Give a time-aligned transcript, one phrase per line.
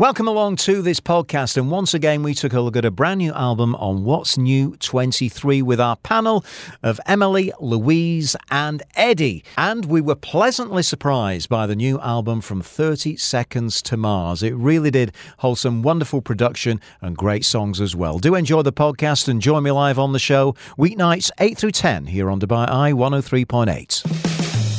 [0.00, 1.56] Welcome along to this podcast.
[1.56, 4.76] And once again, we took a look at a brand new album on What's New
[4.76, 6.44] 23 with our panel
[6.84, 9.42] of Emily, Louise, and Eddie.
[9.56, 14.44] And we were pleasantly surprised by the new album from 30 Seconds to Mars.
[14.44, 18.20] It really did hold some wonderful production and great songs as well.
[18.20, 22.06] Do enjoy the podcast and join me live on the show weeknights 8 through 10
[22.06, 24.27] here on Dubai Eye 103.8.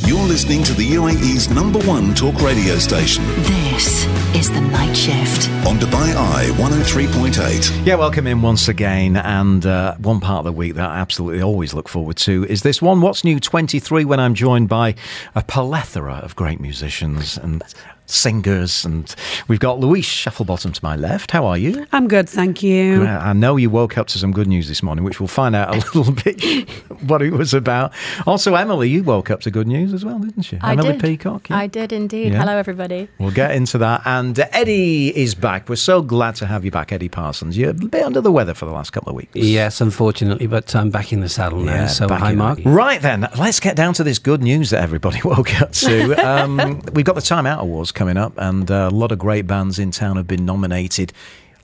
[0.09, 5.47] You're listening to the UAE's number one talk radio station This is the night shift.
[5.67, 7.85] on Dubai Eye 103.8.
[7.85, 9.17] Yeah, welcome in once again.
[9.17, 12.63] And uh, one part of the week that I absolutely always look forward to is
[12.63, 14.95] this one, What's New 23, when I'm joined by
[15.35, 17.61] a plethora of great musicians and
[18.07, 18.85] singers.
[18.85, 19.13] And
[19.47, 21.29] we've got Louise Shufflebotham to my left.
[21.29, 21.85] How are you?
[21.91, 23.05] I'm good, thank you.
[23.05, 25.69] I know you woke up to some good news this morning, which we'll find out
[25.75, 26.67] a little bit
[27.07, 27.93] what it was about.
[28.25, 30.59] Also, Emily, you woke up to good news as well, didn't you?
[30.61, 31.01] I Emily did.
[31.01, 31.49] Peacock.
[31.49, 31.57] yeah?
[31.57, 32.33] I did indeed.
[32.33, 32.39] Yeah.
[32.39, 33.07] Hello, everybody.
[33.19, 34.01] We'll get into that.
[34.05, 35.69] And uh, Eddie is back.
[35.69, 37.57] We're so glad to have you back, Eddie Parsons.
[37.57, 39.35] You're a bit under the weather for the last couple of weeks.
[39.35, 41.87] Yes, unfortunately, but I'm back in the saddle now.
[41.87, 42.59] so hi, Mark.
[42.65, 46.13] Right then, let's get down to this good news that everybody woke up to.
[46.15, 49.47] Um, we've got the Time Out Awards coming up, and uh, a lot of great
[49.47, 51.13] bands in town have been nominated.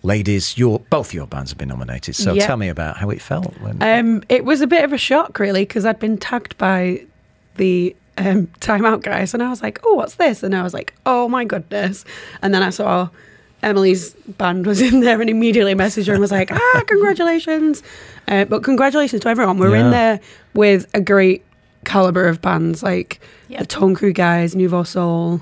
[0.06, 2.16] Ladies, your both your bands have been nominated.
[2.16, 2.46] So Yeah.
[2.46, 3.54] tell me about how it felt.
[3.60, 7.02] When, Um, it was a bit of a shock, really, because I'd been tagged by
[7.58, 10.74] the um, Time Out guys, and I was like, "Oh, what's this?" And I was
[10.74, 12.06] like, "Oh my goodness!"
[12.42, 13.10] And then I saw
[13.64, 17.82] Emily's band was in there, and immediately messaged her and was like, "Ah, congratulations!"
[18.28, 19.58] Uh, but congratulations to everyone.
[19.58, 19.86] We're Yeah.
[19.86, 20.20] in there
[20.54, 21.44] with a great
[21.84, 23.20] caliber of bands, like
[23.50, 23.60] Yep.
[23.60, 25.42] the Tone Crew guys, Nouveau Soul,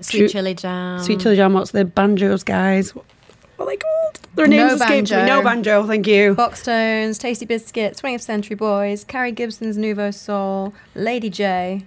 [0.00, 1.02] Sweet Chili Jam.
[1.02, 1.52] Sweet Chili Jam.
[1.52, 2.94] What's the banjos guys?
[3.56, 4.20] What are they called?
[4.34, 5.16] Their names No escaped me.
[5.16, 5.26] Banjo.
[5.26, 5.86] No banjo.
[5.86, 6.34] Thank you.
[6.34, 11.84] Boxtones, Tasty Biscuits, 20th Century Boys, Carrie Gibson's Nouveau Soul, Lady J.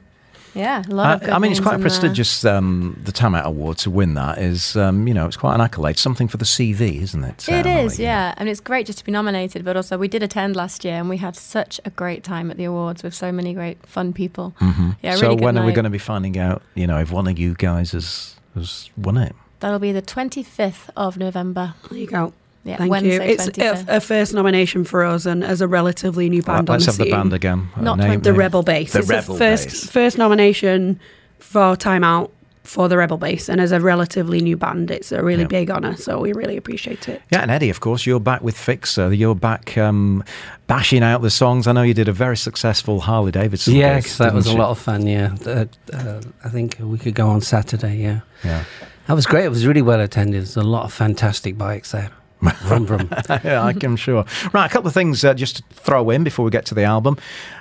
[0.56, 1.90] Yeah, a lot of good I, I mean, it's quite in there.
[1.90, 2.44] prestigious.
[2.44, 5.62] Um, the Time Out Award to win that is, um, you know, it's quite an
[5.62, 7.48] accolade, something for the CV, isn't it?
[7.48, 7.86] It Emily?
[7.86, 8.34] is, yeah.
[8.36, 11.08] And it's great just to be nominated, but also we did attend last year and
[11.08, 14.56] we had such a great time at the awards with so many great, fun people.
[14.60, 14.98] Mhm.
[15.04, 16.64] Yeah, so really good when are we going to be finding out?
[16.74, 19.36] You know, if one of you guys has has won it?
[19.60, 21.74] That'll be the 25th of November.
[21.90, 22.34] There you go.
[22.66, 23.34] Yeah, Thank Wednesday, you.
[23.34, 26.94] It's a, a first nomination for us, and as a relatively new band Let's on
[26.94, 27.70] have the the band again.
[27.80, 28.40] Not name- The name.
[28.40, 28.92] Rebel Bass.
[28.94, 29.90] The it's Rebel the first Bass.
[29.90, 31.00] first nomination
[31.40, 32.32] for Time Out
[32.66, 35.48] for the Rebel Bass, and as a relatively new band, it's a really Yeah.
[35.48, 35.96] big honour.
[35.96, 37.22] So we really appreciate it.
[37.32, 39.12] Yeah, and Eddie, of course, you're back with Fixer.
[39.14, 40.24] You're back um,
[40.68, 41.66] bashing out the songs.
[41.66, 43.74] I know you did a very successful Harley Davidson.
[43.74, 45.08] Yes, gig, that was a lot of fun.
[45.08, 47.96] Yeah, uh, uh, I think we could go on Saturday.
[47.98, 48.66] Yeah, Yeah.
[49.10, 49.44] That was great.
[49.44, 50.42] It was really well attended.
[50.42, 52.12] There's a lot of fantastic bikes there.
[52.64, 53.10] Vroom, vroom.
[53.44, 54.24] yeah, I am sure.
[54.54, 56.84] Right, a couple of things uh, just to throw in before we get to the
[56.84, 57.18] album.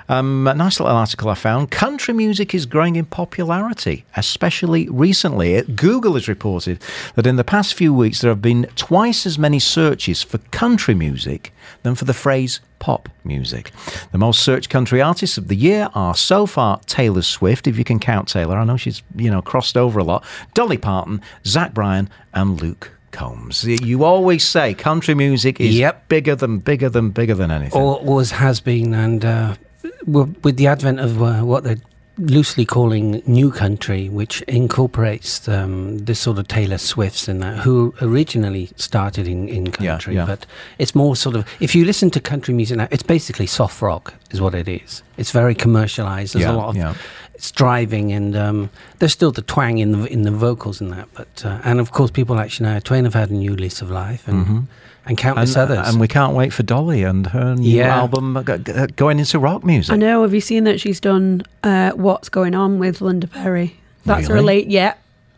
[0.07, 1.69] Um, a nice little article I found.
[1.69, 5.61] Country music is growing in popularity, especially recently.
[5.63, 6.81] Google has reported
[7.15, 10.95] that in the past few weeks there have been twice as many searches for country
[10.95, 11.53] music
[11.83, 13.71] than for the phrase pop music.
[14.13, 17.83] The most searched country artists of the year are so far Taylor Swift, if you
[17.83, 18.57] can count Taylor.
[18.57, 20.23] I know she's you know crossed over a lot.
[20.53, 22.91] Dolly Parton, Zach Bryan, and Luke.
[23.11, 23.63] Combs.
[23.63, 26.07] You always say country music is Yep.
[26.09, 27.79] bigger than bigger than bigger than anything.
[27.81, 29.55] Or Always has been, and uh,
[30.05, 31.77] with the advent of uh, what they're
[32.17, 37.93] loosely calling new country, which incorporates um, this sort of Taylor Swifts in that, who
[38.01, 40.25] originally started in, in Yeah, country, yeah.
[40.25, 40.45] but
[40.77, 44.13] it's more sort of if you listen to country music now, it's basically soft rock,
[44.31, 45.01] is what it is.
[45.17, 46.33] It's very commercialized.
[46.33, 46.93] There's Yeah, a lot of yeah.
[47.39, 48.69] It's driving, and um,
[48.99, 51.07] there's still the twang in the in the vocals and that.
[51.13, 53.89] But uh, and of course, people like Shania Twain have had a new lease of
[53.89, 54.67] life, and
[55.05, 55.87] and countless and, uh, others.
[55.93, 57.95] and we can't wait for Dolly and her new Yeah.
[57.97, 59.93] album uh, g- g- going into rock music.
[59.93, 60.21] I know.
[60.23, 63.77] Have you seen that she's done uh, What's Going On with Linda Perry?
[64.05, 64.39] That's Really?
[64.41, 64.67] her late.
[64.67, 64.93] Yeah.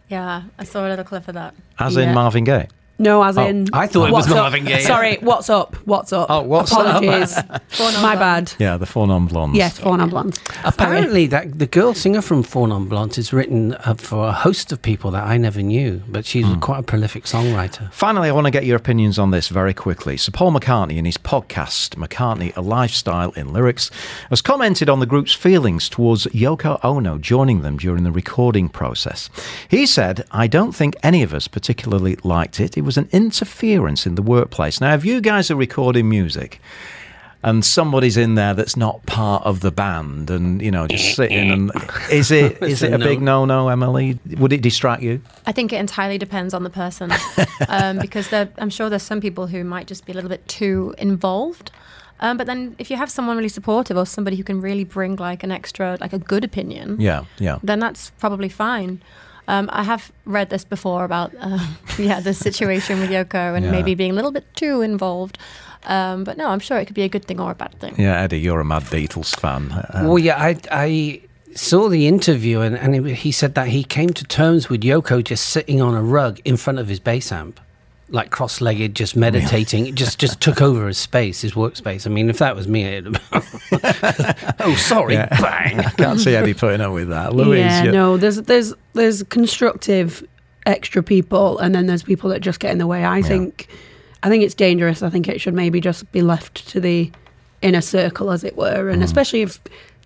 [0.09, 1.53] Yeah, I saw a little clip of that.
[1.79, 2.67] As in Marvin Gaye.
[3.01, 3.67] No, as Oh, in.
[3.73, 4.35] I thought it was what's up?
[4.37, 4.87] Marvin Gaye, yeah.
[4.87, 5.75] Sorry, what's up?
[5.85, 6.27] What's up?
[6.29, 7.01] Oh, what's up?
[7.01, 7.33] Apologies.
[7.69, 8.53] Four Non My Blondes.
[8.53, 8.61] bad.
[8.61, 9.57] Yeah, the Four Non Blondes.
[9.57, 10.39] Yes, Four Non Blondes.
[10.63, 14.71] Apparently, that the girl singer from Four Non Blondes is written uh, for a host
[14.71, 16.59] of people that I never knew, but she's Hmm.
[16.59, 17.91] quite a prolific songwriter.
[17.91, 20.15] Finally, I want to get your opinions on this very quickly.
[20.17, 23.89] So, Paul McCartney, in his podcast, McCartney, A Lifestyle in Lyrics,
[24.29, 29.29] has commented on the group's feelings towards Yoko Ono joining them during the recording process.
[29.69, 32.77] He said, I don't think any of us particularly liked it.
[32.77, 34.79] It was an interference in the workplace.
[34.81, 36.59] Now, if you guys are recording music,
[37.43, 41.49] and somebody's in there that's not part of the band and you know just sitting
[41.49, 41.71] and
[42.11, 45.21] is it is It's it a a big no no emily would it distract you
[45.47, 47.11] I think it entirely depends on the person,
[47.67, 50.93] um, because I'm sure there's some people who might just be a little bit too
[50.99, 51.71] involved.
[52.19, 55.15] Um, but then if you have someone really supportive or somebody who can really bring
[55.15, 57.57] like an extra, like a good opinion, Yeah, yeah.
[57.63, 59.01] then that's probably fine.
[59.47, 61.59] Um, I have read this before about uh,
[61.97, 63.71] yeah the situation with Yoko and Yeah.
[63.71, 65.37] maybe being a little bit too involved.
[65.83, 67.95] Um, but no, I'm sure it could be a good thing or a bad thing.
[67.97, 69.71] Yeah, Eddie, you're a mad Beatles fan.
[69.71, 71.21] Uh, Well, yeah, I, I
[71.55, 75.49] saw the interview and, and he said that he came to terms with Yoko just
[75.49, 77.59] sitting on a rug in front of his bass amp,
[78.11, 79.87] like cross-legged, just meditating.
[79.87, 82.05] It just just took over his space, his workspace.
[82.05, 83.19] I mean, if that was me, it'd
[84.59, 85.79] oh, sorry, bang.
[85.79, 87.33] I can't see Eddie putting up with that.
[87.35, 90.25] Louise, yeah, you- no, there's there's there's constructive
[90.65, 93.03] extra people, and then there's people that just get in the way.
[93.05, 93.67] I think,
[94.23, 95.01] I think it's dangerous.
[95.01, 97.11] I think it should maybe just be left to the
[97.61, 98.93] inner circle, as it were, Mm.
[98.93, 99.59] and especially if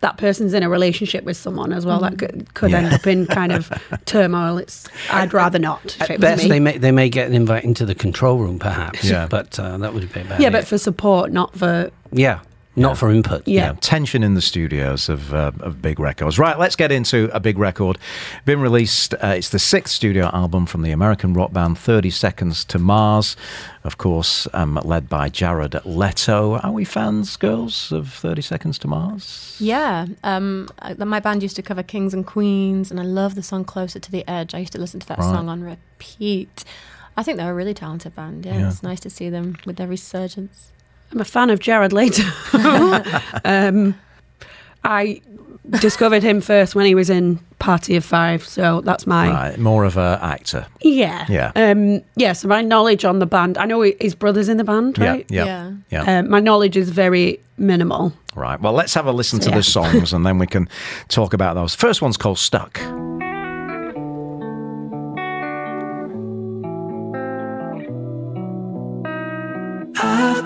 [0.05, 3.25] that person's in a relationship with someone as well, that could, could end up in
[3.25, 3.71] kind of
[4.05, 4.59] turmoil.
[4.59, 5.83] It's I'd rather not.
[5.83, 6.49] If At it was best, me.
[6.49, 9.03] they may they may get an invite into the control room, perhaps.
[9.03, 9.27] Yeah.
[9.27, 10.39] but uh, that would be bad.
[10.39, 12.41] yeah, but for support, not for yeah,
[12.75, 13.47] not for input.
[13.47, 13.73] yeah.
[13.81, 16.37] tension in the studios of, uh, of big records.
[16.37, 17.97] Right, let's get into a big record.
[18.45, 22.65] Been released, uh, it's the sixth studio album from the American rock band 30 Seconds
[22.65, 23.35] to Mars,
[23.83, 26.55] of course, um, led by Jared Leto.
[26.59, 29.55] Are we fans, girls, of 30 Seconds to Mars?
[29.59, 33.43] Yeah, um, uh, my band used to cover Kings and Queens, and I love the
[33.43, 35.25] song "Closer to the Edge." I used to listen to that Right.
[35.33, 36.63] song on repeat.
[37.17, 38.45] I think they're a really talented band.
[38.45, 38.67] Yeah, Yeah.
[38.69, 40.71] it's nice to see them with their resurgence.
[41.11, 42.23] I'm a fan of Jared Leto.
[43.45, 43.95] um,
[44.83, 45.21] I
[45.79, 49.83] discovered him first when he was in Party of Five, so that's my Right, more
[49.85, 50.67] of a actor.
[50.81, 51.51] yeah, Yeah.
[51.55, 52.33] Um, yeah.
[52.33, 55.25] So my knowledge on the band, I know his brother's in the band, right?
[55.29, 55.71] Yeah, Yeah.
[56.03, 56.19] yeah.
[56.19, 58.13] Um, my knowledge is very minimal.
[58.35, 58.59] Right.
[58.59, 59.55] Well, let's have a listen to Yeah.
[59.55, 60.67] the songs and then we can
[61.07, 61.73] talk about those.
[61.73, 62.79] First one's called Stuck.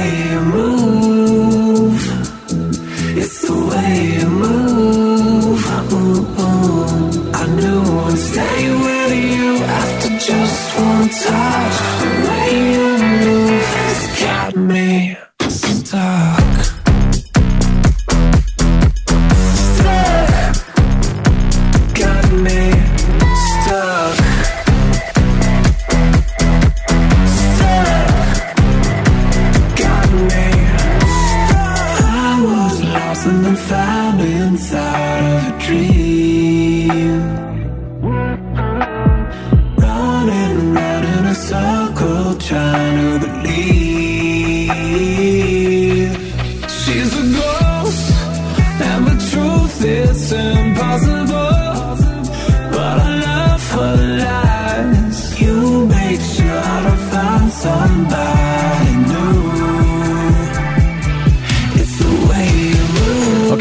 [0.00, 0.67] It's the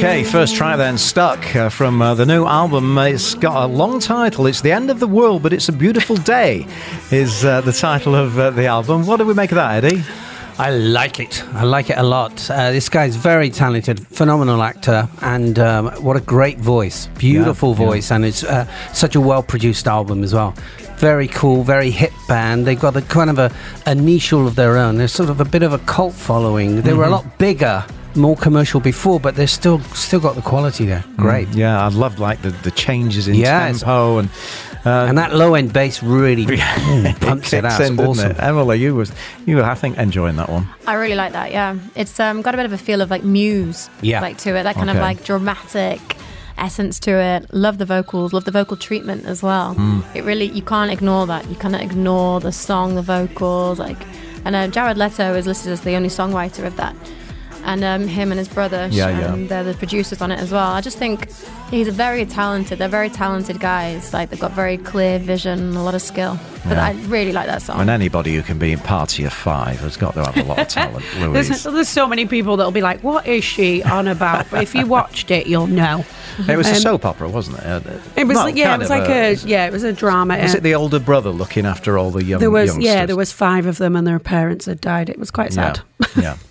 [0.08, 2.98] Okay, first try then, Stuck, uh, from uh, the new album.
[2.98, 4.46] Uh, It's got a long title.
[4.48, 6.66] It's The End of the World, but It's a Beautiful Day,
[7.12, 9.06] is uh, the title of uh, the album.
[9.06, 10.02] What do we make of that, Eddie?
[10.58, 11.44] I like it.
[11.54, 12.50] I like it a lot.
[12.50, 17.08] Uh, this guy's very talented, phenomenal actor, and um, what a great voice.
[17.18, 17.86] Beautiful Yeah, yeah.
[17.88, 20.56] voice, and it's uh, such a well produced album as well.
[21.00, 22.66] Very cool, very hip band.
[22.66, 23.52] They've got a kind of a,
[23.86, 24.96] a niche all of their own.
[24.96, 26.82] They're sort of a bit of a cult following.
[26.82, 27.84] They were a lot bigger,
[28.16, 31.04] more commercial before, but they're still still got the quality there.
[31.18, 31.48] Great.
[31.50, 33.80] Yeah, I love like the, the changes in Yes.
[33.80, 34.30] tempo and
[34.86, 37.82] uh, And that low end bass really mm, pumps it kicks out.
[37.82, 38.32] in, It's awesome.
[38.32, 38.40] it?
[38.40, 39.12] Emily, you was
[39.46, 40.68] you were I think enjoying that one.
[40.88, 41.52] I really like that.
[41.52, 44.22] Yeah, it's um, got a bit of a feel of like Muse, Yeah.
[44.22, 44.64] like to it.
[44.64, 44.98] That kind Okay.
[45.00, 46.00] of like dramatic
[46.58, 47.54] essence to it.
[47.54, 48.34] Love the vocals.
[48.34, 49.74] Love the vocal treatment as well.
[49.76, 50.00] Hmm.
[50.16, 51.48] It really you can't ignore that.
[51.50, 54.02] You cannot ignore the song, the vocals, like.
[54.46, 56.96] And uh, Jared Leto is listed as the only songwriter of that.
[57.68, 59.34] And um, him and his brother, Yeah, yeah.
[59.34, 60.72] um, they're the producers on it as well.
[60.72, 61.30] I just think
[61.70, 62.80] he's a very talented.
[62.80, 64.14] They're very talented guys.
[64.14, 66.40] Like they've got very clear vision, a lot of skill.
[66.64, 66.86] But Yeah.
[66.86, 67.82] I really like that song.
[67.82, 70.60] And anybody who can be in Party of Five has got to have a lot
[70.60, 71.64] of talent, There's, Louise.
[71.64, 74.86] there's so many people that'll be like, "What is she on about?" But if you
[74.98, 76.06] watched it, you'll know.
[76.48, 77.66] It was a Um, soap opera, wasn't it?
[77.66, 77.82] Uh,
[78.16, 80.38] It was no, like, yeah, it was like a, yeah, it was a drama.
[80.38, 82.86] Was uh, it the older brother looking after all the young there was youngsters?
[82.86, 85.10] yeah, there was five of them, and their parents had died.
[85.10, 85.82] It was quite sad.
[86.16, 86.38] Yeah.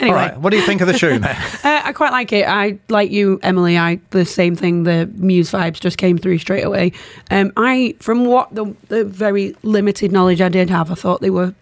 [0.00, 0.06] yeah.
[0.06, 1.20] Anyway, All right, what do you think of the tune?
[1.22, 1.36] then?
[1.64, 2.46] Uh, I quite like it.
[2.48, 3.76] I like you, Emily.
[3.76, 4.84] I the same thing.
[4.84, 6.92] The Muse vibes just came through straight away.
[7.30, 11.30] Um, I, from what the the very limited knowledge I did have, I thought they
[11.30, 11.54] were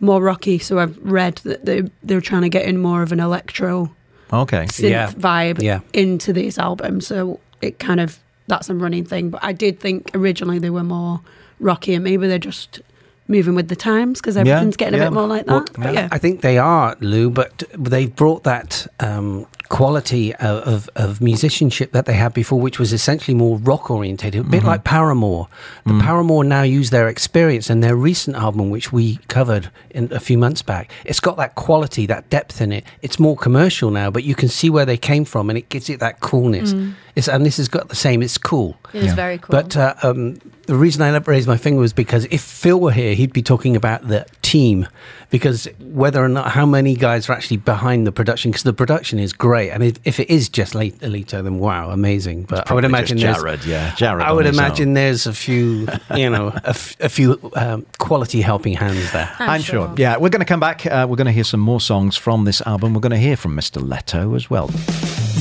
[0.00, 0.58] more rocky.
[0.58, 3.94] So I've read that they they were trying to get in more of an electro
[4.32, 4.66] okay.
[4.66, 5.10] synth Yeah.
[5.10, 5.80] vibe Yeah.
[5.92, 7.00] into this album.
[7.00, 9.30] So it kind of that's a running thing.
[9.30, 11.20] But I did think originally they were more
[11.60, 12.80] rocky, and maybe they're just
[13.26, 15.06] moving with the times because everything's getting yeah.
[15.06, 15.52] a bit more like that.
[15.52, 20.62] Well, but yeah, I think they are, Lou, but they've brought that um, quality of,
[20.68, 24.58] of, of musicianship that they had before, which was essentially more rock orientated, a bit
[24.58, 24.66] Mm-hmm.
[24.68, 25.48] like Paramore.
[25.86, 26.02] The Mm.
[26.02, 30.36] Paramore now use their experience and their recent album, which we covered in a few
[30.38, 30.90] months back.
[31.04, 32.84] It's got that quality, that depth in it.
[33.00, 35.88] It's more commercial now, but you can see where they came from, and it gives
[35.88, 36.74] it that coolness.
[37.16, 38.22] It's, and this has got the same.
[38.22, 38.76] It's cool.
[38.92, 39.50] It is very cool.
[39.50, 43.14] But uh, um, the reason I raised my finger was because if Phil were here,
[43.14, 44.86] he'd be talking about the team.
[45.30, 49.18] Because whether or not how many guys are actually behind the production, because the production
[49.18, 52.44] is great, and if, if it is just late Alito, then wow, amazing.
[52.44, 54.64] But I would imagine just there's- Jared, yeah, Jared I would his own.
[54.64, 59.28] imagine there's a few, you know, a, f- a few um, quality helping hands there.
[59.40, 59.92] I'm, sure.
[59.96, 60.86] Yeah, we're going to come back.
[60.86, 62.94] Uh, we're going to hear some more songs from this album.
[62.94, 63.82] We're going to hear from Mr.
[63.82, 64.68] Leto as well.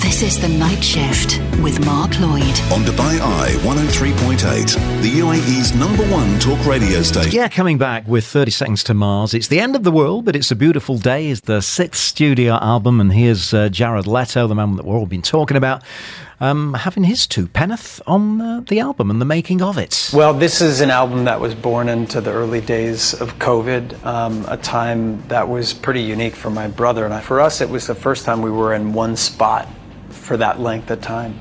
[0.01, 2.41] This is The Night Shift with Mark Lloyd.
[2.71, 7.31] On Dubai Eye 103.8, the UAE's number one talk radio station.
[7.31, 9.35] Yeah, coming back with 30 Seconds to Mars.
[9.35, 11.27] It's the end of the world, but it's a beautiful day.
[11.27, 15.05] Is the sixth studio album, and here's uh, Jared Leto, the man that we've all
[15.05, 15.83] been talking about,
[16.39, 20.09] um, having his two penneth on uh, the album and the making of it.
[20.11, 24.43] Well, this is an album that was born into the early days of COVID, um,
[24.47, 27.21] a time that was pretty unique for my brother and I.
[27.21, 29.67] For us, it was the first time we were in one spot
[30.23, 31.39] for that length of time.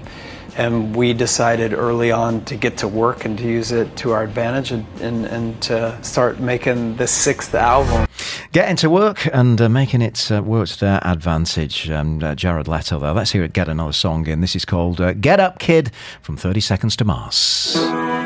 [0.54, 4.22] And we decided early on to get to work and to use it to our
[4.22, 8.06] advantage and, and, and to start making the sixth album.
[8.52, 11.88] Getting to work and uh, making it uh, work to their advantage.
[11.88, 13.14] Um, uh, Jared Leto there.
[13.14, 14.42] Let's hear it get another song in.
[14.42, 18.21] This is called uh, Get Up Kid from 30 Seconds to Mars.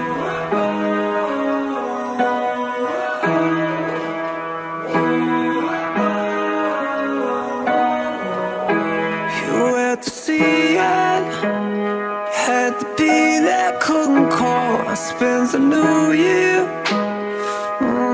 [13.66, 14.88] There, couldn't call.
[14.88, 16.62] I spent the new year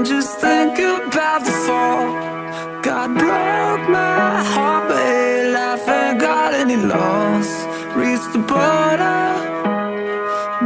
[0.04, 2.06] just thinking about the fall.
[2.82, 7.50] God broke my heart, but hey, life ain't got any loss.
[7.94, 9.23] Reached the border,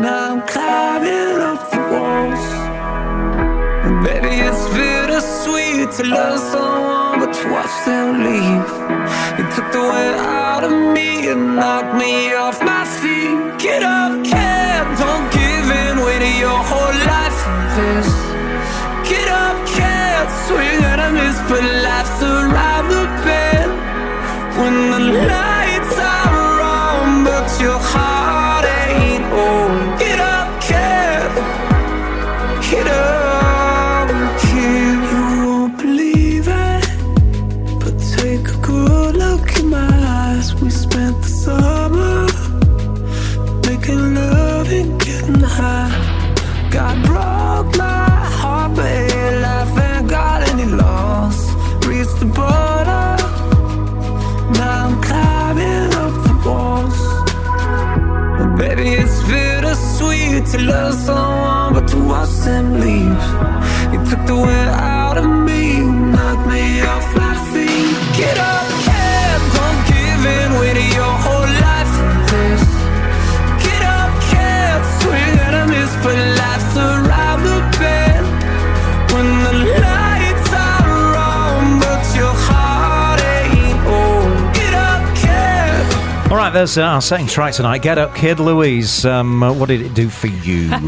[0.02, 2.44] now I'm climbing up the walls.
[3.86, 8.68] And Baby, it's bittersweet to love someone, but to watch them leave.
[9.38, 13.58] You took the wind out of me and knocked me off my feet.
[13.58, 14.24] Get up,
[17.76, 18.08] this.
[19.08, 23.72] Get up, kid, swing and a miss, but life's around the bend.
[24.58, 25.35] When the
[60.56, 63.24] to love someone, but to watch them leave.
[63.92, 68.16] You took the wind out of me, knocked me off my feet.
[68.16, 68.65] Get up,
[86.56, 87.82] there's uh, our second track tonight.
[87.82, 89.04] Get Up Kid Louise.
[89.04, 90.70] Um, uh, what did it do for you?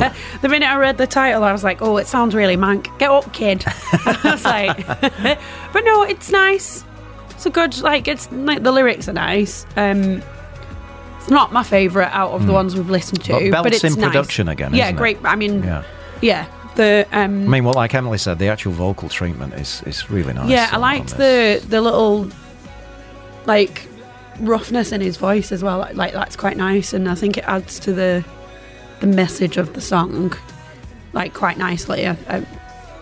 [0.41, 3.11] The minute I read the title, I was like, "Oh, it sounds really mank." Get
[3.11, 3.65] up, kid.
[3.67, 4.87] I was like,
[5.73, 6.85] but no, it's nice.
[7.31, 8.09] It's a good like.
[8.09, 9.67] It's like the lyrics are nice.
[9.77, 10.23] Um,
[11.19, 13.51] it's not my favourite out of the ones we've listened to, Hmm.
[13.51, 14.07] But but, it's in nice.
[14.07, 14.99] production again, Yeah, isn't it?
[14.99, 15.19] great.
[15.25, 15.83] I mean, yeah.
[16.23, 16.47] yeah.
[16.77, 20.33] The um, I mean, well, like Emily said, the actual vocal treatment is, is really
[20.33, 20.49] nice.
[20.49, 22.31] yeah, I liked the the little
[23.45, 23.87] like
[24.41, 25.79] roughness in his voice as well.
[25.79, 28.25] Like, like that's quite nice, and I think it adds to the
[29.01, 30.35] the message of the song
[31.13, 32.07] like quite nicely.
[32.07, 32.45] I, I,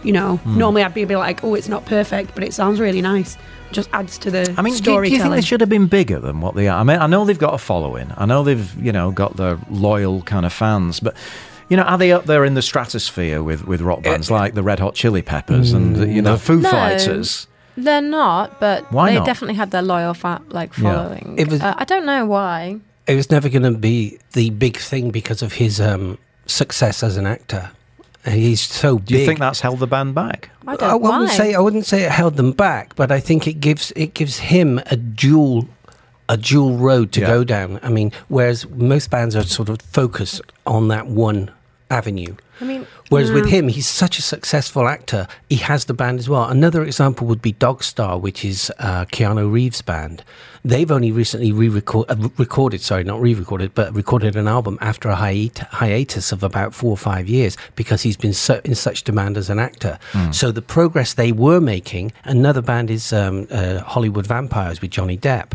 [0.02, 0.58] you know, Hmm.
[0.58, 3.36] normally I'd be a bit like, oh, it's not perfect, but it sounds really nice.
[3.72, 5.12] Just adds to the I mean, do, do storytelling.
[5.12, 6.78] you think they should have been bigger than what they are?
[6.78, 8.12] I mean, I know they've got a following.
[8.16, 11.16] I know they've, you know, got their loyal kind of fans, but
[11.68, 14.62] you know, are they up there in the stratosphere with, with rock bands like the
[14.62, 16.70] Red Hot Chili Peppers and you know Foo No.
[16.70, 17.48] Fighters?
[17.76, 19.26] They're not, but Why they not?
[19.26, 20.92] definitely had their loyal fa- like Yeah.
[20.94, 21.34] following.
[21.38, 22.78] It was- uh, I don't know why.
[23.06, 27.16] It was never going to be the big thing because of his um, success as
[27.16, 27.70] an actor.
[28.24, 29.06] He's so big.
[29.06, 30.50] Do you think that's held the band back?
[30.66, 31.36] I don't I wouldn't why.
[31.36, 34.38] say I wouldn't say it held them back, but I think it gives it gives
[34.38, 35.68] him a dual
[36.28, 37.28] a dual road to Yeah.
[37.28, 37.78] go down.
[37.84, 41.52] I mean, whereas most bands are sort of focused on that one
[41.88, 42.34] avenue.
[42.60, 45.26] I mean, Whereas with mm, him, he's such a successful actor.
[45.48, 46.44] He has the band as well.
[46.44, 50.24] Another example would be Dogstar, which is uh, Keanu Reeves' band.
[50.64, 55.14] They've only recently re-record, uh, recorded, sorry, not re-recorded, but recorded an album after a
[55.14, 59.36] hiat- hiatus of about four or five years because he's been so, in such demand
[59.36, 59.98] as an actor.
[60.32, 62.12] So the progress they were making.
[62.24, 65.52] Another band is um, uh, Hollywood Vampires with Johnny Depp.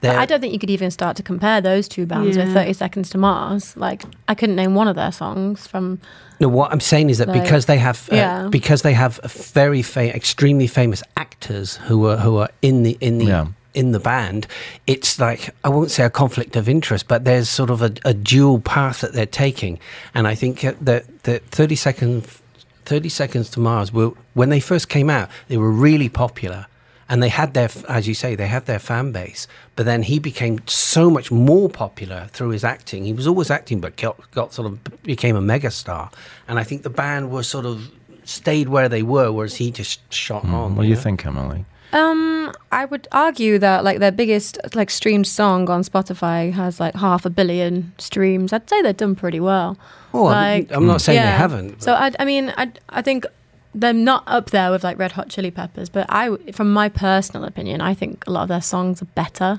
[0.00, 2.72] They're- I don't think you could even start to compare those two bands with 30
[2.72, 3.76] Seconds to Mars.
[3.76, 6.00] Like, I couldn't name one of their songs from.
[6.42, 8.48] No, what I'm saying is that Like, because they have uh, yeah.
[8.50, 9.20] because they have
[9.54, 13.46] very fa- extremely famous actors who are who are in the in the Yeah.
[13.74, 14.46] in the band,
[14.86, 18.12] it's like I won't say a conflict of interest, but there's sort of a, a
[18.12, 19.78] dual path that they're taking,
[20.14, 22.42] and I think that that 30 seconds
[22.86, 26.66] 30 seconds to Mars were when they first came out, they were really popular.
[27.12, 29.46] And they had their, as you say, they had their fan base.
[29.76, 33.04] But then he became so much more popular through his acting.
[33.04, 36.10] He was always acting, but got, got sort of became a megastar.
[36.48, 37.90] And I think the band was sort of
[38.24, 40.74] stayed where they were, whereas he just shot on.
[40.74, 41.00] What do you know?
[41.02, 41.66] think, Emily?
[41.92, 46.94] Um, I would argue that like their biggest like streamed song on Spotify has like
[46.94, 48.54] half a billion streams.
[48.54, 49.76] I'd say they've done pretty well.
[50.14, 53.26] Oh, I'm- I'm not saying they haven't, So I, I mean, I, I think
[53.74, 57.44] they're not up there with like Red Hot Chili Peppers, but I, from my personal
[57.44, 59.58] opinion, I think a lot of their songs are better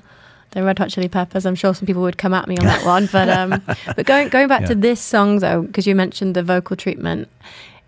[0.52, 1.46] than Red Hot Chili Peppers.
[1.46, 3.62] I'm sure some people would come at me on that one, but um,
[3.96, 7.28] but going going back to this song though, because you mentioned the vocal treatment.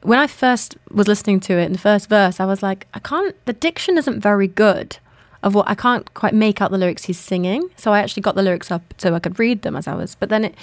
[0.01, 2.99] When I first was listening to it in the first verse, I was like, I
[2.99, 3.35] can't.
[3.45, 4.97] The diction isn't very good.
[5.43, 7.69] Of what I can't quite make out the lyrics he's singing.
[7.75, 10.15] So I actually got the lyrics up so I could read them as I was.
[10.15, 10.55] But then it,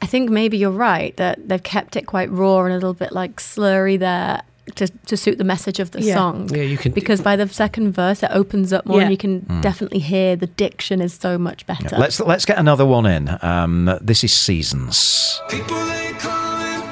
[0.00, 3.12] I think maybe you're right that they've kept it quite raw and a little bit
[3.12, 4.40] like slurry there
[4.74, 6.14] to to suit the message of the Yeah.
[6.14, 6.48] song.
[6.52, 9.04] Yeah, you can- because by the second verse it opens up more Yeah.
[9.04, 11.96] and you can definitely hear the diction is so much better.
[11.96, 13.38] Let's let's get another one in.
[13.42, 15.40] Um, this is Seasons.
[15.48, 16.86] People they come and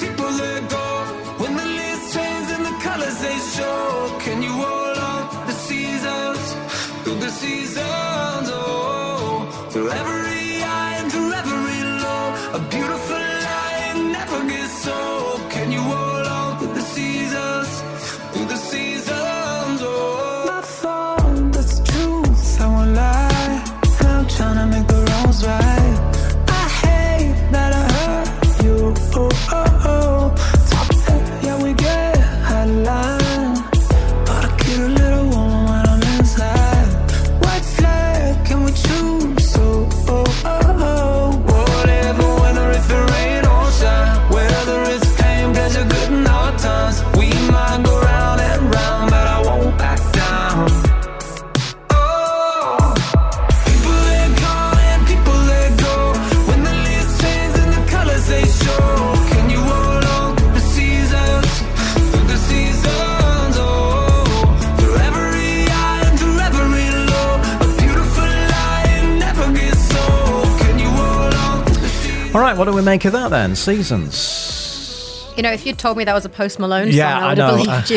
[72.34, 73.54] All right, what do we make of that then?
[73.54, 75.32] Seasons.
[75.36, 77.28] you know, if you'd told me that was a Post Malone Yeah, song, I I
[77.28, 77.56] would know.
[77.72, 77.90] have believed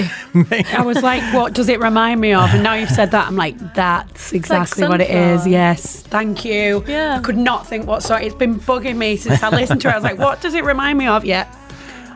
[0.53, 0.67] you.
[0.77, 2.49] I was like, what does it remind me of?
[2.53, 5.47] And now you've said that, I'm like, that's exactly what it is.
[5.47, 6.01] Yes.
[6.03, 6.83] Thank you.
[6.87, 7.17] Yeah.
[7.17, 8.21] I could not think what song.
[8.21, 9.91] It's been bugging me since I listened to it.
[9.91, 11.25] I was like, what does it remind me of?
[11.25, 11.51] Yeah.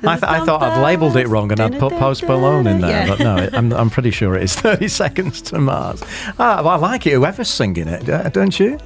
[0.03, 3.05] I, th- I thought I'd labelled it wrong and I'd put Post Malone in there,
[3.05, 3.07] Yeah.
[3.07, 6.03] but no, it, I'm, I'm pretty sure it is 30 Seconds to Mars.
[6.39, 8.79] Ah, well, I like it, whoever's singing it, uh, don't you?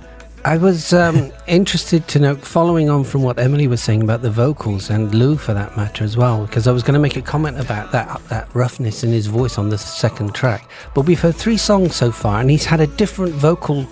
[0.46, 4.30] I was um, interested to know, following on from what Emily was saying about the
[4.30, 7.22] vocals and Lou for that matter as well, because I was going to make a
[7.24, 10.70] comment about that that roughness in his voice on the second track.
[10.94, 13.88] But we've heard three songs so far, and he's had a different vocal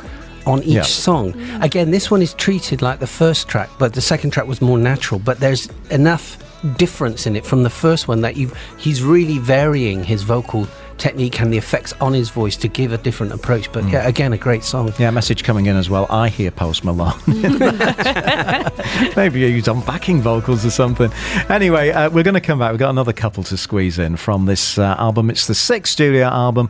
[0.46, 0.82] on each Yeah.
[0.84, 1.34] song.
[1.62, 4.78] Again, this one is treated like the first track, but the second track was more
[4.78, 5.20] natural.
[5.20, 6.38] But there's enough
[6.78, 10.68] difference in it from the first one that you he's really varying his vocal
[11.04, 13.70] technique and the effects on his voice to give a different approach.
[13.74, 14.94] But yeah, again, a great song.
[14.98, 16.08] Yeah, message coming in as well.
[16.10, 17.20] I hear Post Malone.
[19.18, 21.12] Maybe he's on backing vocals or something.
[21.50, 22.72] Anyway, uh, we're going to come back.
[22.72, 25.30] We've got another couple to squeeze in from this uh, album.
[25.30, 26.70] It's the sixth studio album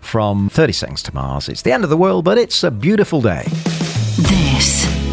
[0.00, 1.50] from 30 Seconds to Mars.
[1.50, 3.44] It's the end of the world, but it's a beautiful day.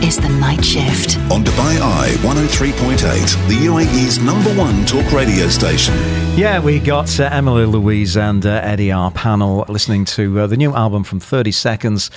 [0.02, 1.18] This is The Night Shift.
[1.32, 5.94] On Dubai Eye 103.8, the UAE's number one talk radio station.
[6.36, 10.58] Yeah, we got uh, Emily Louise and uh, Eddie, our panel, listening to uh, the
[10.58, 12.10] new album from 30 Seconds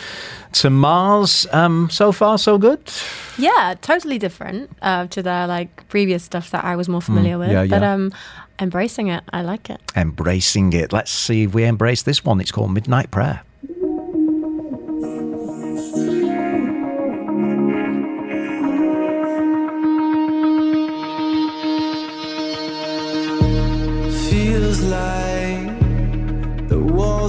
[0.52, 1.46] to Mars.
[1.52, 2.90] Um, so far, so good?
[3.36, 7.50] Yeah, totally different uh, to the like previous stuff that I was more familiar with.
[7.50, 7.92] Mm, yeah, But yeah.
[7.92, 8.12] um,
[8.58, 9.80] embracing it, I like it.
[9.94, 10.92] Embracing it.
[10.92, 12.40] Let's see if we embrace this one.
[12.40, 13.42] It's called Midnight Prayer.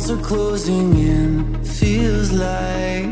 [0.07, 1.63] Walls are closing in.
[1.63, 3.05] Feels like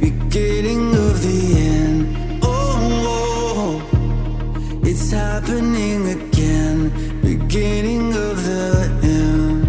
[0.00, 2.40] beginning of the end.
[2.42, 6.90] Oh, oh it's happening again.
[7.22, 9.64] Beginning of the end.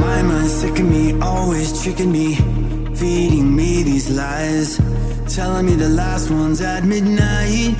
[0.00, 2.36] My mind's sick of me, always tricking me,
[2.94, 4.78] feeding me these lies,
[5.34, 7.76] telling me the last one's at midnight.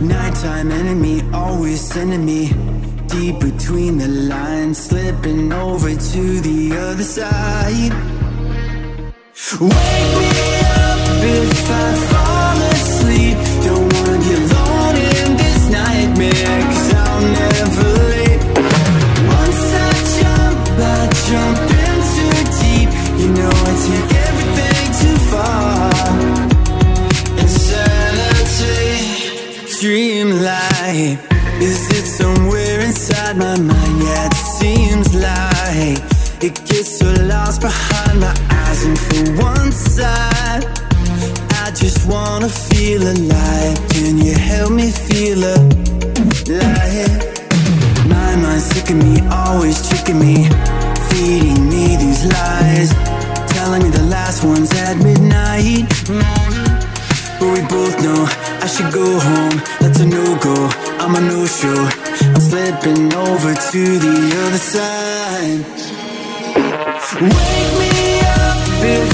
[0.00, 2.73] Nighttime enemy always sending me
[3.14, 7.92] deep between the lines, slipping over to the other side.
[9.60, 10.30] Wake me
[10.82, 11.00] up
[11.38, 13.36] if I fall asleep.
[13.66, 18.42] Don't wanna be alone in this nightmare, cause I'll never leave.
[19.38, 20.58] Once I jump,
[20.96, 22.90] I jump in too deep.
[23.20, 25.73] You know I take everything too far.
[36.44, 38.84] It gets so lost behind my eyes.
[38.84, 40.64] And for one side,
[41.64, 43.76] I just wanna feel alive.
[43.88, 47.14] Can you help me feel alive?
[48.14, 50.36] My mind's sick of me, always tricking me,
[51.08, 52.90] feeding me these lies,
[53.54, 55.88] telling me the last one's at midnight.
[57.38, 58.20] But we both know
[58.64, 59.56] I should go home.
[59.80, 60.56] That's a no go.
[61.00, 61.80] I'm a no show.
[62.34, 65.83] I'm slipping over to the other side.
[67.14, 69.13] Wake me up if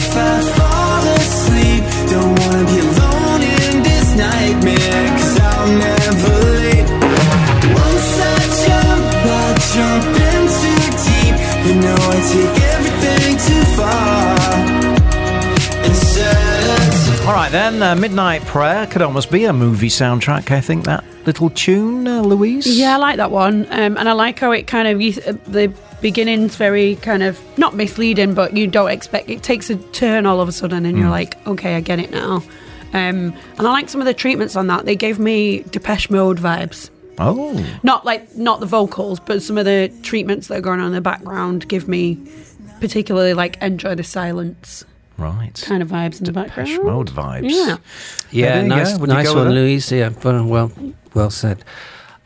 [17.50, 21.50] right, then, uh, Midnight Prayer could almost be a movie soundtrack, I think, that little
[21.50, 22.66] tune, uh, Louise.
[22.66, 25.72] Yeah, I like that one, um, and I like how it kind of uh, the
[26.00, 30.40] beginning's very kind of not misleading, but you don't expect it takes a turn all
[30.40, 32.42] of a sudden, and you're like, okay, I get it now.
[32.92, 34.84] Um, and I like some of the treatments on that.
[34.84, 36.90] They gave me Depeche Mode vibes.
[37.18, 40.86] Oh, Not like not the vocals, but some of the treatments that are going on
[40.86, 42.18] in the background give me
[42.80, 44.86] particularly like enjoy the silence
[45.20, 45.54] right.
[45.66, 46.68] kind of vibes in the background.
[46.68, 47.50] Depeche Mode vibes.
[47.50, 47.76] Yeah.
[48.30, 49.00] Yeah, nice, go.
[49.00, 49.54] Would you nice one, that?
[49.54, 49.92] Louise.
[49.92, 50.72] Yeah, well, well,
[51.14, 51.64] well said.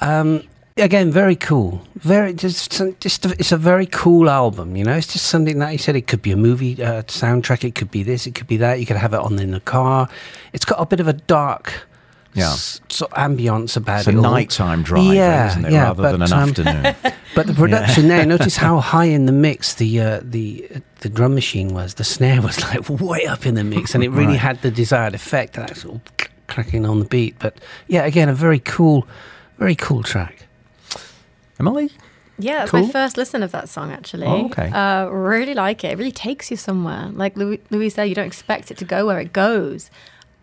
[0.00, 0.42] Um,
[0.76, 1.82] again, very cool.
[1.96, 4.76] Very just, just it's a very cool album.
[4.76, 5.96] You know, it's just something that you said.
[5.96, 7.64] It could be a movie uh, soundtrack.
[7.64, 8.26] It could be this.
[8.26, 8.80] It could be that.
[8.80, 10.08] You could have it on in the car.
[10.52, 11.86] It's got a bit of a dark.
[12.34, 12.50] Yeah.
[12.50, 14.14] sort of ambience about It's it.
[14.14, 14.22] a all.
[14.22, 16.94] nighttime drive, yeah, isn't it, yeah, rather but, than an um, afternoon?
[17.34, 21.08] But the production there, notice how high in the mix the uh, the uh, the
[21.08, 21.94] drum machine was.
[21.94, 24.38] The snare was like way up in the mix, and it really Right.
[24.40, 25.54] had the desired effect.
[25.54, 27.36] That sort of cracking on the beat.
[27.40, 29.06] But yeah, again, a very cool,
[29.58, 30.46] very cool track.
[31.58, 31.90] Emily?
[32.38, 32.86] Yeah, that's Cool.
[32.86, 34.26] my first listen of that song actually.
[34.26, 34.68] Oh, okay.
[34.70, 35.92] Uh, really like it.
[35.92, 37.10] It really takes you somewhere.
[37.12, 39.88] Like Louis, Louis said, you don't expect it to go where it goes.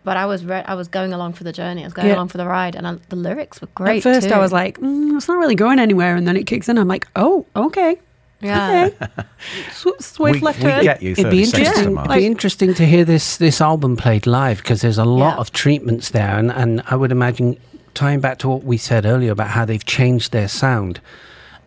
[0.04, 1.82] But I was re- I was going along for the journey.
[1.82, 2.16] I was going Yeah.
[2.16, 3.98] along for the ride, and I, the lyrics were great.
[3.98, 4.34] At first, too.
[4.34, 6.76] I was like, mm, it's not really going anywhere, and then it kicks in.
[6.78, 7.98] I'm like, oh, okay,
[8.40, 8.88] yeah.
[9.00, 9.24] okay.
[9.72, 10.82] Swift we, left we turn.
[10.82, 11.94] get you It'd be seconds to interesting.
[11.94, 12.08] Mars.
[12.16, 15.40] be interesting to hear this this album played live because there's a lot Yeah.
[15.40, 17.56] of treatments there, and and I would imagine
[17.94, 21.00] tying back to what we said earlier about how they've changed their sound.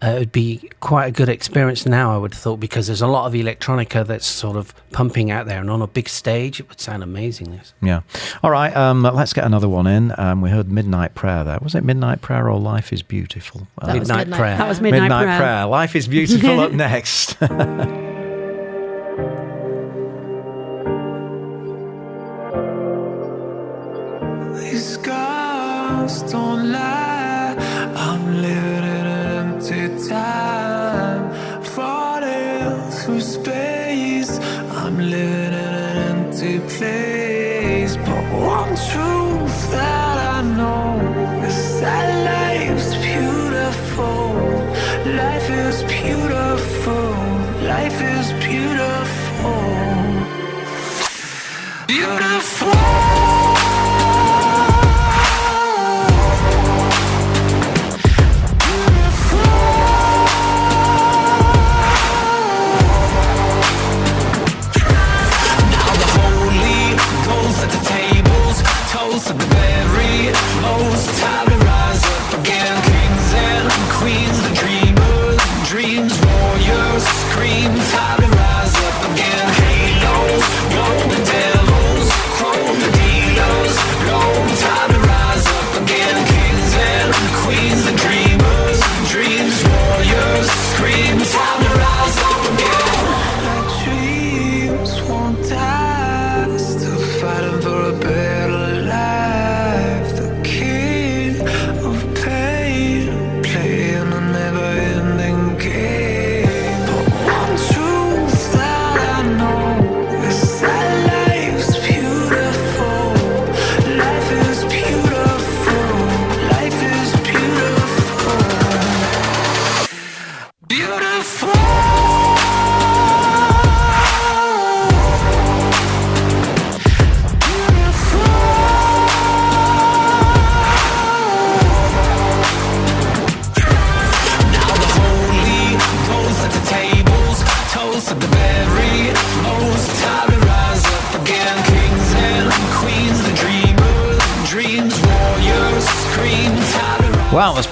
[0.04, 3.02] Uh, it would be quite a good experience now, I would have thought, because there's
[3.02, 6.60] a lot of electronica that's sort of pumping out there, and on a big stage,
[6.60, 7.52] it would sound amazing.
[7.52, 7.74] This.
[7.82, 8.02] Yeah.
[8.44, 8.76] All right.
[8.76, 10.14] Um, let's get another one in.
[10.18, 11.60] Um, we heard Midnight Prayer there.
[11.62, 13.68] Was it Midnight Prayer or Life is Beautiful?
[13.80, 14.58] Uh, That was Midnight Prayer.
[14.58, 15.66] That was midnight, prayer.
[15.66, 17.38] Life is Beautiful up next.
[24.60, 27.56] These scars don't lie.
[27.96, 28.85] I'm living
[45.06, 47.12] Life is beautiful.
[47.62, 49.06] Life is beautiful.
[51.88, 53.05] Now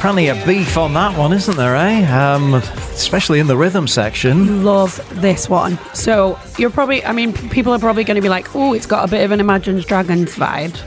[0.03, 2.05] plenty of beef on that one, isn't there, eh?
[2.11, 4.65] Um, especially in the rhythm section.
[4.65, 5.79] Love this one.
[5.93, 9.07] So you're probably, I mean, people are probably going to be like, oh, it's got
[9.07, 10.77] a bit of an Imagine Dragons vibe.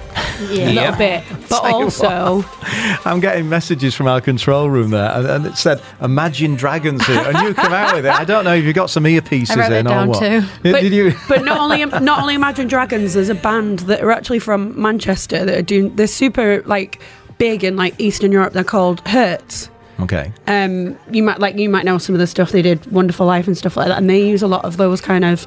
[0.50, 0.68] Yeah.
[0.68, 1.24] A little bit.
[1.48, 2.44] But Tell you also,
[3.06, 7.20] I'm getting messages from our control room there, and, and it said "Imagine Dragons" here,
[7.20, 8.12] and you come out with it.
[8.12, 10.18] I don't know if you got some earpieces I wrote it in or what.
[10.18, 10.40] too.
[10.64, 11.14] Did but, you?
[11.28, 15.44] but not only not only Imagine Dragons, there's a band that are actually from Manchester
[15.44, 15.94] that are doing.
[15.94, 17.00] They're super like
[17.38, 18.52] big in like Eastern Europe.
[18.52, 19.70] They're called Hurts.
[20.00, 20.32] Okay.
[20.46, 23.46] Um, you might like you might know some of the stuff they did, Wonderful Life
[23.46, 25.46] and stuff like that, and they use a lot of those kind of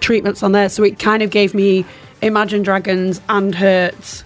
[0.00, 0.68] treatments on there.
[0.68, 1.84] So it kind of gave me
[2.22, 4.24] Imagine Dragons and Hurts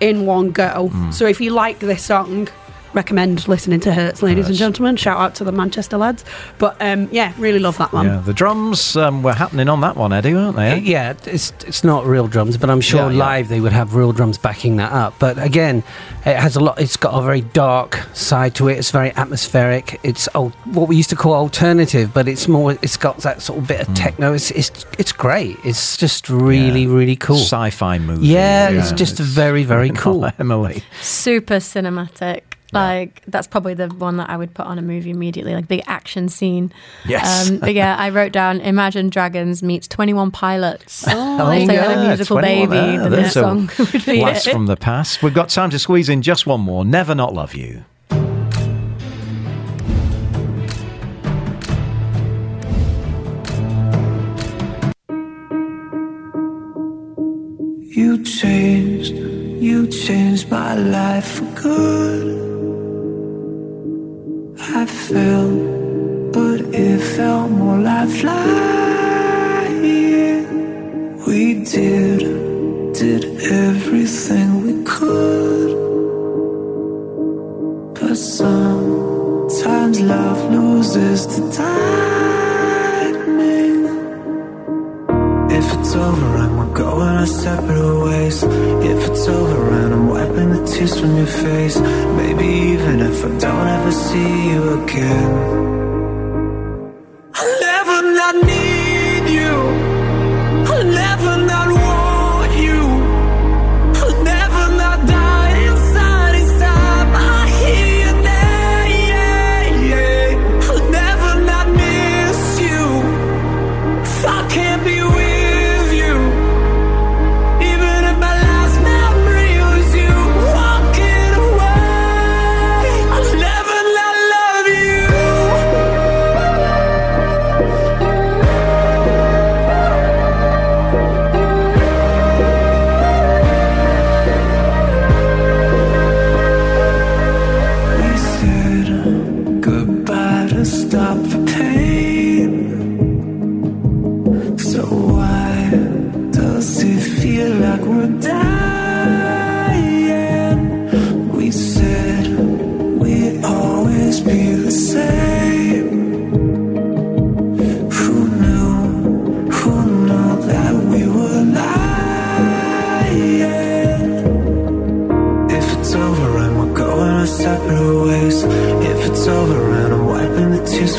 [0.00, 0.88] in one go.
[0.88, 1.10] Hmm.
[1.10, 2.48] So if you like this song,
[2.92, 4.96] recommend listening to Hurts, ladies and gentlemen.
[4.96, 6.24] Shout out to the Manchester lads.
[6.58, 8.06] But um, yeah, really love that one.
[8.06, 10.78] Yeah, the drums um, were happening on that one, Eddie, weren't they?
[10.78, 13.18] Yeah, it's it's not real drums, but I'm sure Yeah, yeah.
[13.24, 15.14] live they would have real drums backing that up.
[15.18, 15.82] But again,
[16.26, 16.80] it has a lot.
[16.80, 18.78] It's got a very dark side to it.
[18.78, 20.00] It's very atmospheric.
[20.02, 22.72] It's al- what we used to call alternative, but it's more.
[22.82, 24.32] It's got that sort of bit of techno.
[24.34, 25.56] It's it's it's great.
[25.64, 26.82] It's just really.
[26.82, 26.94] Yeah.
[26.94, 27.36] really cool.
[27.36, 28.26] Sci-fi movie.
[28.28, 30.30] Yeah, it's just very, very cool.
[30.38, 30.82] Emily.
[31.00, 32.42] super cinematic.
[32.72, 35.82] Like that's probably the one that I would put on a movie immediately, like big
[35.86, 36.72] action scene.
[37.06, 37.50] Yes.
[37.50, 41.04] Um, but yeah, I wrote down Imagine Dragons meets Twenty One Pilots.
[41.08, 43.08] Oh, if they had a yeah, musical 21 baby, there.
[43.08, 44.52] then this song would be Blast it.
[44.52, 45.22] from the past.
[45.22, 46.84] We've got time to squeeze in just one more.
[46.84, 47.84] Never not love you.
[57.92, 62.59] You changed, you changed my life for good.
[64.72, 65.50] I fell,
[66.32, 68.60] but it felt more like flying.
[71.26, 72.20] We did,
[72.94, 75.70] did everything we could.
[77.98, 82.39] But sometimes love loses the timing.
[85.90, 88.44] It's over and we're going our separate ways.
[88.44, 91.80] If it's over and I'm wiping the tears from your face
[92.20, 95.30] Maybe even if I don't ever see you again.
[97.34, 99.52] I'll never not need you.
[100.70, 101.69] I'll never not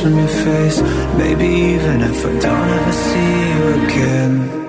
[0.02, 0.82] from your face.
[1.18, 4.61] Maybe even if I don't ever see you again.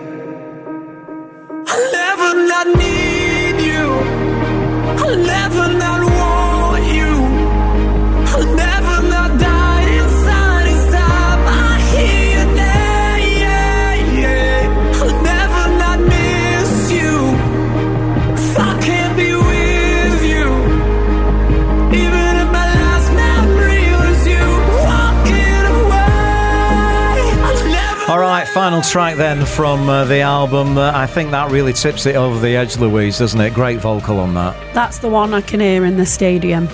[28.93, 30.77] Track then from uh, the album.
[30.77, 33.55] Uh, I think that really tips it over the edge, Louise, doesn't it?
[33.55, 34.55] Great vocal on that.
[34.75, 36.69] That's the one I can hear in the stadium.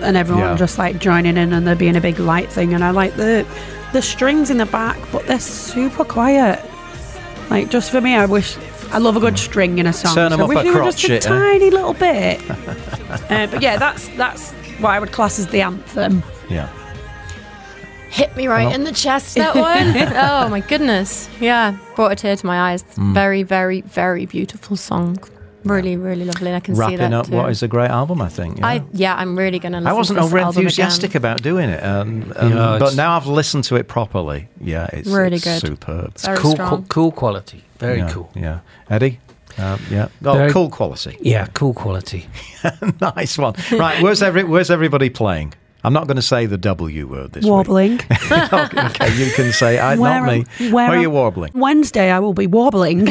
[0.00, 0.56] And everyone Yeah.
[0.56, 2.72] just like joining in and there being a big light thing.
[2.72, 3.44] And I like the
[3.92, 6.64] the strings in the back, but they're super quiet.
[7.50, 8.56] Like just for me, I wish
[8.90, 10.14] I love a good string in a song.
[10.14, 11.20] Turn 'em so up wish a were just a eh?
[11.20, 12.40] tiny little bit.
[13.30, 16.22] uh, but yeah, that's that's what I would class as the anthem.
[16.48, 16.70] Yeah.
[18.14, 19.96] Hit me right in the chest, that one.
[20.16, 21.28] oh my goodness.
[21.40, 22.84] Yeah, brought a tear to my eyes.
[22.94, 23.12] Mm.
[23.12, 25.18] Very, very, very beautiful song.
[25.64, 26.48] Really, really lovely.
[26.48, 27.32] And I can see Wrapping up too.
[27.36, 28.58] what is a great album, I think.
[28.58, 28.66] Yeah.
[28.68, 29.78] I yeah, I'm really gonna.
[29.78, 33.26] Listen I wasn't to over enthusiastic about doing it, um, um, Yeah, but now I've
[33.26, 34.46] listened to it properly.
[34.60, 35.60] Yeah, it's Really it's good.
[35.60, 36.16] superb.
[36.18, 36.68] Very cool, strong.
[36.68, 37.64] cool, cool quality.
[37.78, 38.30] Very yeah, cool.
[38.36, 39.18] Yeah, Eddie.
[39.58, 40.08] Um, yeah.
[40.24, 41.16] Oh, Very- cool quality.
[41.20, 42.26] Yeah, cool quality.
[43.00, 43.54] nice one.
[43.72, 45.54] Right, where's every Where's everybody playing?
[45.84, 47.52] I'm not going to say the W word this week.
[47.52, 47.92] Wobbling.
[48.32, 50.44] okay, you can say I, Where not me.
[50.70, 51.52] Where, where are you warbling?
[51.54, 53.06] Wednesday, I will be wobbling.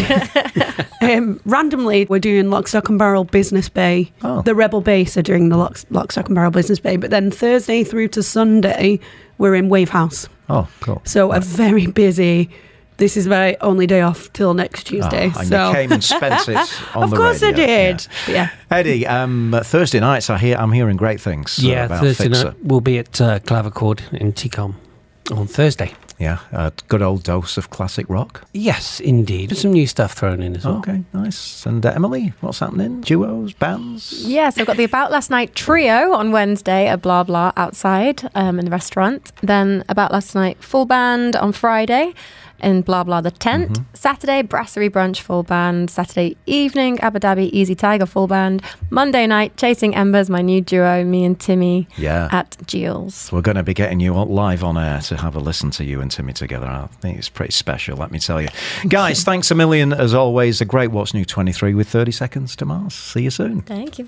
[1.01, 4.11] um, randomly, we're doing Lock, Stock and Barrel Business Bay.
[4.23, 4.41] Oh.
[4.41, 6.97] The Rebel Base are doing the Lock, Lock, Stock and Barrel Business Bay.
[6.97, 8.99] But then Thursday through to Sunday,
[9.37, 10.27] we're in Wave House.
[10.49, 11.01] Oh, cool.
[11.05, 12.49] So a very busy.
[12.97, 15.31] This is my only day off till next Tuesday.
[15.35, 16.57] Ah, and so you came and spent it
[16.95, 17.63] on of the course radio.
[17.63, 18.07] I did.
[18.27, 18.33] Yeah.
[18.33, 18.49] Yeah.
[18.71, 21.59] Eddie, um, Thursday nights I hear I'm hearing great things.
[21.59, 22.45] uh, yeah, about Thursday Fixer.
[22.45, 24.75] night we'll be at uh, Clavichord in TECOM
[25.31, 25.93] on Thursday.
[26.19, 28.47] Yeah, a good old dose of classic rock.
[28.53, 29.49] Yes, indeed.
[29.49, 30.77] There's some new stuff thrown in as well.
[30.77, 31.65] Okay, nice.
[31.65, 33.01] And uh, Emily, what's happening?
[33.01, 34.23] Duos, bands?
[34.25, 38.59] Yes, I've got the About Last Night trio on Wednesday at Blah Blah outside um,
[38.59, 39.33] in the restaurant.
[39.41, 42.13] Then About Last Night full band on Friday
[42.63, 43.71] in Blah Blah the tent.
[43.71, 43.83] Mm-hmm.
[43.93, 45.89] Saturday Brasserie Brunch full band.
[45.89, 48.61] Saturday evening Abu Dhabi Easy Tiger full band.
[48.89, 52.29] Monday night Chasing Embers, my new duo, me and Timmy Yeah.
[52.31, 53.29] at Gilles.
[53.31, 56.01] We're going to be getting you live on air to have a listen to you
[56.01, 56.65] and Timmy together.
[56.67, 58.47] I think it's pretty special, let me tell you.
[58.87, 60.61] Guys, thanks a million as always.
[60.61, 62.93] A great What's New 23 with 30 seconds to Mars.
[62.93, 63.61] See you soon.
[63.61, 64.07] Thank you.